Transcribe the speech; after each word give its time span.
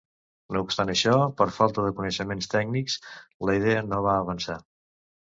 No 0.55 0.61
obstant 0.67 0.91
això, 0.93 1.11
per 1.41 1.45
falta 1.57 1.83
de 1.87 1.91
coneixements 1.99 2.49
tècnics 2.53 2.95
la 3.49 3.55
idea 3.59 3.83
no 3.91 4.01
va 4.07 4.15
avançar. 4.23 4.57